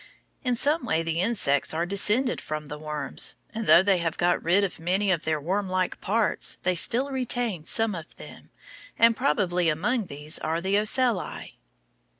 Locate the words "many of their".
4.79-5.39